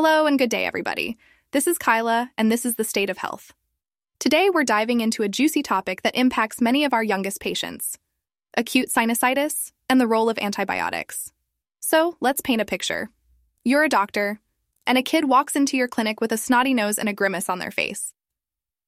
Hello 0.00 0.26
and 0.26 0.38
good 0.38 0.48
day, 0.48 0.64
everybody. 0.64 1.18
This 1.50 1.66
is 1.66 1.76
Kyla, 1.76 2.30
and 2.38 2.52
this 2.52 2.64
is 2.64 2.76
the 2.76 2.84
state 2.84 3.10
of 3.10 3.18
health. 3.18 3.52
Today, 4.20 4.48
we're 4.48 4.62
diving 4.62 5.00
into 5.00 5.24
a 5.24 5.28
juicy 5.28 5.60
topic 5.60 6.02
that 6.02 6.14
impacts 6.14 6.60
many 6.60 6.84
of 6.84 6.92
our 6.92 7.02
youngest 7.02 7.40
patients 7.40 7.98
acute 8.56 8.90
sinusitis 8.90 9.72
and 9.90 10.00
the 10.00 10.06
role 10.06 10.30
of 10.30 10.38
antibiotics. 10.38 11.32
So, 11.80 12.16
let's 12.20 12.40
paint 12.40 12.60
a 12.60 12.64
picture. 12.64 13.10
You're 13.64 13.82
a 13.82 13.88
doctor, 13.88 14.38
and 14.86 14.96
a 14.96 15.02
kid 15.02 15.24
walks 15.24 15.56
into 15.56 15.76
your 15.76 15.88
clinic 15.88 16.20
with 16.20 16.30
a 16.30 16.36
snotty 16.36 16.74
nose 16.74 16.96
and 16.96 17.08
a 17.08 17.12
grimace 17.12 17.48
on 17.48 17.58
their 17.58 17.72
face. 17.72 18.14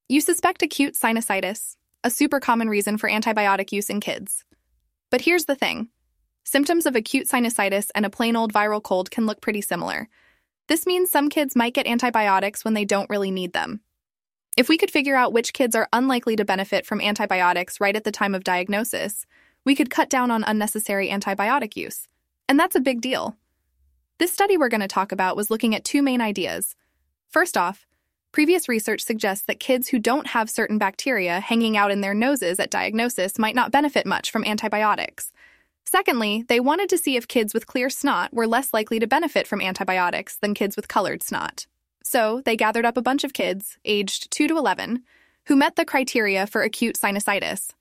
You 0.09 0.21
suspect 0.21 0.63
acute 0.63 0.95
sinusitis, 0.95 1.75
a 2.05 2.11
super 2.11 2.39
common 2.39 2.69
reason 2.69 2.99
for 2.99 3.11
antibiotic 3.11 3.73
use 3.73 3.91
in 3.91 3.99
kids. 3.99 4.45
But 5.11 5.23
here's 5.23 5.47
the 5.47 5.57
thing 5.57 5.89
symptoms 6.45 6.87
of 6.87 6.95
acute 6.95 7.27
sinusitis 7.27 7.91
and 7.97 8.07
a 8.07 8.11
plain 8.11 8.37
old 8.37 8.53
viral 8.53 8.81
cold 8.81 9.11
can 9.11 9.27
look 9.27 9.41
pretty 9.41 9.61
similar. 9.61 10.09
This 10.71 10.87
means 10.87 11.11
some 11.11 11.29
kids 11.29 11.57
might 11.57 11.75
get 11.75 11.89
antibiotics 11.89 12.65
when 12.65 12.75
they 12.75 12.85
don't 12.85 13.11
really 13.11 13.33
need 13.33 13.53
them. 13.53 13.81
If 14.57 14.69
we 14.69 14.79
could 14.79 14.93
figure 14.93 15.17
out 15.17 15.33
which 15.33 15.53
kids 15.53 15.75
are 15.75 15.89
unlikely 15.93 16.37
to 16.37 16.45
benefit 16.45 16.87
from 16.87 17.01
antibiotics 17.01 17.81
right 17.81 17.97
at 17.97 18.05
the 18.05 18.13
time 18.13 18.37
of 18.37 18.45
diagnosis, 18.45 19.27
we 19.65 19.75
could 19.75 19.91
cut 19.91 20.09
down 20.09 20.31
on 20.31 20.45
unnecessary 20.45 21.09
antibiotic 21.09 21.75
use. 21.75 22.07
And 22.49 22.57
that's 22.57 22.77
a 22.77 22.81
big 22.81 23.01
deal. 23.01 23.37
This 24.19 24.33
study 24.33 24.57
we're 24.57 24.69
going 24.69 24.81
to 24.81 24.87
talk 24.87 25.11
about 25.11 25.37
was 25.37 25.51
looking 25.51 25.75
at 25.75 25.85
two 25.85 26.03
main 26.03 26.21
ideas. 26.21 26.77
First 27.29 27.57
off, 27.57 27.85
previous 28.31 28.69
research 28.69 29.01
suggests 29.01 29.47
that 29.47 29.59
kids 29.59 29.89
who 29.89 29.99
don't 29.99 30.29
have 30.29 30.49
certain 30.49 30.79
bacteria 30.79 31.41
hanging 31.41 31.77
out 31.77 31.91
in 31.91 32.01
their 32.01 32.15
noses 32.15 32.61
at 32.61 32.71
diagnosis 32.71 33.41
might 33.41 33.57
not 33.57 33.73
benefit 33.73 34.07
much 34.07 34.31
from 34.31 34.45
antibiotics. 34.45 35.33
Secondly, 35.85 36.45
they 36.49 36.61
wanted 36.61 36.89
to 36.91 36.99
see 36.99 37.17
if 37.17 37.27
kids 37.27 37.53
with 37.53 37.67
clear 37.67 37.91
snot 37.91 38.33
were 38.33 38.47
less 38.47 38.73
likely 38.73 38.99
to 38.99 39.07
benefit 39.07 39.47
from 39.47 39.61
antibiotics 39.61 40.37
than 40.37 40.55
kids 40.55 40.77
with 40.77 40.89
colored 40.89 41.23
snot. 41.23 41.67
So, 42.05 42.43
they 42.45 42.57
gathered 42.57 42.87
up 42.87 42.97
a 42.97 43.03
bunch 43.03 43.25
of 43.25 43.33
kids, 43.33 43.79
aged 43.85 44.31
2 44.31 44.49
to 44.49 44.57
11, 44.57 45.03
who 45.47 45.57
met 45.57 45.77
the 45.77 45.85
criteria 45.85 46.47
for 46.47 46.63
acute 46.63 46.97
sinusitis. 46.97 47.73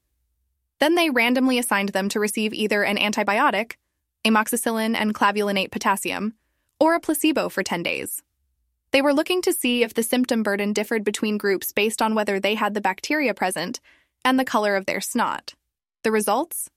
Then 0.80 0.96
they 0.96 1.10
randomly 1.10 1.60
assigned 1.60 1.90
them 1.90 2.10
to 2.10 2.20
receive 2.20 2.54
either 2.54 2.84
an 2.84 2.98
antibiotic, 2.98 3.74
amoxicillin 4.26 4.96
and 4.96 5.14
clavulanate 5.14 5.72
potassium, 5.72 6.34
or 6.80 6.96
a 6.96 7.00
placebo 7.00 7.50
for 7.50 7.64
10 7.64 7.84
days. 7.84 8.24
They 8.92 9.02
were 9.02 9.14
looking 9.14 9.42
to 9.44 9.54
see 9.54 9.84
if 9.84 9.94
the 9.94 10.04
symptom 10.04 10.42
burden 10.42 10.74
differed 10.74 11.04
between 11.04 11.38
groups 11.38 11.72
based 11.72 12.02
on 12.02 12.16
whether 12.16 12.40
they 12.40 12.56
had 12.56 12.74
the 12.74 12.82
bacteria 12.82 13.34
present 13.34 13.80
and 14.26 14.40
the 14.40 14.46
color 14.46 14.76
of 14.76 14.86
their 14.86 15.02
snot. 15.02 15.54
The 16.04 16.12
results? 16.12 16.70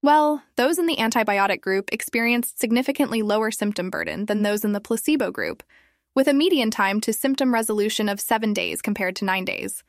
Well, 0.00 0.44
those 0.56 0.78
in 0.78 0.86
the 0.86 0.96
antibiotic 0.96 1.60
group 1.60 1.92
experienced 1.92 2.60
significantly 2.60 3.22
lower 3.22 3.50
symptom 3.50 3.90
burden 3.90 4.26
than 4.26 4.42
those 4.42 4.64
in 4.64 4.72
the 4.72 4.80
placebo 4.80 5.32
group, 5.32 5.62
with 6.14 6.28
a 6.28 6.34
median 6.34 6.70
time 6.70 7.00
to 7.00 7.12
symptom 7.12 7.52
resolution 7.52 8.08
of 8.08 8.20
seven 8.20 8.52
days 8.52 8.80
compared 8.80 9.16
to 9.16 9.24
nine 9.24 9.44
days. 9.44 9.82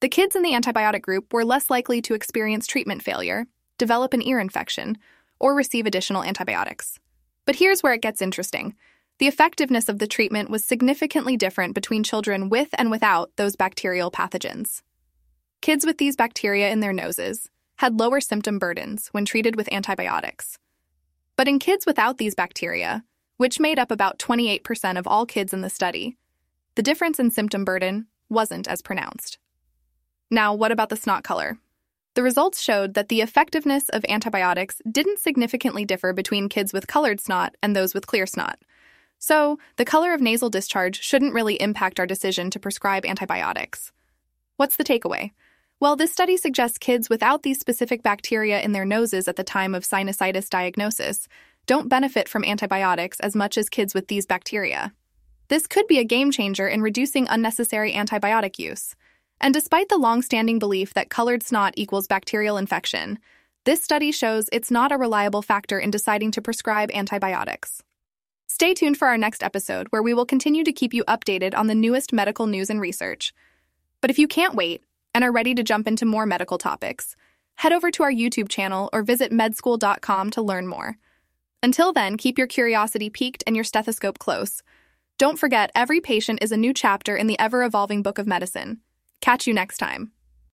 The 0.00 0.08
kids 0.08 0.34
in 0.34 0.42
the 0.42 0.52
antibiotic 0.52 1.02
group 1.02 1.32
were 1.32 1.44
less 1.44 1.70
likely 1.70 2.02
to 2.02 2.14
experience 2.14 2.66
treatment 2.66 3.02
failure, 3.02 3.46
develop 3.78 4.12
an 4.12 4.22
ear 4.22 4.40
infection, 4.40 4.98
or 5.38 5.54
receive 5.54 5.86
additional 5.86 6.24
antibiotics. 6.24 6.98
But 7.44 7.56
here's 7.56 7.82
where 7.82 7.94
it 7.94 8.02
gets 8.02 8.22
interesting. 8.22 8.74
The 9.18 9.28
effectiveness 9.28 9.88
of 9.88 9.98
the 9.98 10.06
treatment 10.06 10.50
was 10.50 10.64
significantly 10.64 11.36
different 11.36 11.74
between 11.74 12.04
children 12.04 12.48
with 12.48 12.68
and 12.74 12.90
without 12.90 13.30
those 13.36 13.56
bacterial 13.56 14.10
pathogens. 14.10 14.82
Kids 15.60 15.86
with 15.86 15.98
these 15.98 16.14
bacteria 16.14 16.70
in 16.70 16.80
their 16.80 16.92
noses, 16.92 17.48
had 17.78 17.98
lower 17.98 18.20
symptom 18.20 18.58
burdens 18.58 19.08
when 19.12 19.24
treated 19.24 19.56
with 19.56 19.72
antibiotics. 19.72 20.58
But 21.36 21.48
in 21.48 21.58
kids 21.58 21.86
without 21.86 22.18
these 22.18 22.34
bacteria, 22.34 23.04
which 23.36 23.60
made 23.60 23.78
up 23.78 23.90
about 23.90 24.18
28% 24.18 24.98
of 24.98 25.06
all 25.06 25.24
kids 25.24 25.52
in 25.52 25.60
the 25.60 25.70
study, 25.70 26.16
the 26.74 26.82
difference 26.82 27.18
in 27.18 27.30
symptom 27.30 27.64
burden 27.64 28.08
wasn't 28.28 28.68
as 28.68 28.82
pronounced. 28.82 29.38
Now, 30.30 30.54
what 30.54 30.72
about 30.72 30.88
the 30.88 30.96
snot 30.96 31.22
color? 31.22 31.58
The 32.14 32.22
results 32.24 32.60
showed 32.60 32.94
that 32.94 33.08
the 33.08 33.20
effectiveness 33.20 33.88
of 33.90 34.04
antibiotics 34.08 34.82
didn't 34.90 35.20
significantly 35.20 35.84
differ 35.84 36.12
between 36.12 36.48
kids 36.48 36.72
with 36.72 36.88
colored 36.88 37.20
snot 37.20 37.54
and 37.62 37.76
those 37.76 37.94
with 37.94 38.08
clear 38.08 38.26
snot. 38.26 38.58
So, 39.20 39.58
the 39.76 39.84
color 39.84 40.12
of 40.12 40.20
nasal 40.20 40.50
discharge 40.50 41.00
shouldn't 41.00 41.34
really 41.34 41.60
impact 41.60 42.00
our 42.00 42.06
decision 42.06 42.50
to 42.50 42.58
prescribe 42.58 43.06
antibiotics. 43.06 43.92
What's 44.56 44.76
the 44.76 44.84
takeaway? 44.84 45.30
Well, 45.80 45.94
this 45.94 46.12
study 46.12 46.36
suggests 46.36 46.76
kids 46.76 47.08
without 47.08 47.44
these 47.44 47.60
specific 47.60 48.02
bacteria 48.02 48.60
in 48.60 48.72
their 48.72 48.84
noses 48.84 49.28
at 49.28 49.36
the 49.36 49.44
time 49.44 49.76
of 49.76 49.84
sinusitis 49.84 50.48
diagnosis 50.48 51.28
don't 51.66 51.88
benefit 51.88 52.28
from 52.28 52.44
antibiotics 52.44 53.20
as 53.20 53.36
much 53.36 53.56
as 53.56 53.68
kids 53.68 53.94
with 53.94 54.08
these 54.08 54.26
bacteria. 54.26 54.92
This 55.48 55.66
could 55.66 55.86
be 55.86 55.98
a 55.98 56.04
game 56.04 56.32
changer 56.32 56.66
in 56.66 56.82
reducing 56.82 57.28
unnecessary 57.28 57.92
antibiotic 57.92 58.58
use. 58.58 58.96
And 59.40 59.54
despite 59.54 59.88
the 59.88 59.98
long 59.98 60.22
standing 60.22 60.58
belief 60.58 60.94
that 60.94 61.10
colored 61.10 61.44
snot 61.44 61.74
equals 61.76 62.08
bacterial 62.08 62.56
infection, 62.56 63.18
this 63.64 63.82
study 63.82 64.10
shows 64.10 64.48
it's 64.50 64.70
not 64.70 64.90
a 64.90 64.98
reliable 64.98 65.42
factor 65.42 65.78
in 65.78 65.90
deciding 65.90 66.32
to 66.32 66.42
prescribe 66.42 66.90
antibiotics. 66.92 67.82
Stay 68.48 68.74
tuned 68.74 68.96
for 68.96 69.06
our 69.06 69.18
next 69.18 69.42
episode, 69.44 69.86
where 69.90 70.02
we 70.02 70.14
will 70.14 70.26
continue 70.26 70.64
to 70.64 70.72
keep 70.72 70.92
you 70.92 71.04
updated 71.04 71.54
on 71.54 71.66
the 71.66 71.74
newest 71.74 72.12
medical 72.12 72.46
news 72.46 72.70
and 72.70 72.80
research. 72.80 73.32
But 74.00 74.10
if 74.10 74.18
you 74.18 74.26
can't 74.26 74.54
wait, 74.54 74.82
and 75.18 75.24
are 75.24 75.32
ready 75.32 75.52
to 75.52 75.64
jump 75.64 75.88
into 75.88 76.06
more 76.06 76.26
medical 76.26 76.58
topics, 76.58 77.16
head 77.56 77.72
over 77.72 77.90
to 77.90 78.04
our 78.04 78.12
YouTube 78.12 78.48
channel 78.48 78.88
or 78.92 79.02
visit 79.02 79.32
medzcool.com 79.32 80.30
to 80.30 80.40
learn 80.40 80.68
more. 80.68 80.96
Until 81.60 81.92
then, 81.92 82.16
keep 82.16 82.38
your 82.38 82.46
curiosity 82.46 83.10
piqued 83.10 83.42
and 83.44 83.56
your 83.56 83.64
stethoscope 83.64 84.20
close. 84.20 84.62
Don't 85.18 85.36
forget, 85.36 85.72
every 85.74 86.00
patient 86.00 86.40
is 86.40 86.52
a 86.52 86.56
new 86.56 86.72
chapter 86.72 87.16
in 87.16 87.26
the 87.26 87.36
ever 87.40 87.64
evolving 87.64 88.00
book 88.00 88.20
of 88.20 88.28
medicine. 88.28 88.78
Catch 89.20 89.48
you 89.48 89.54
next 89.54 89.78
time. 89.78 90.12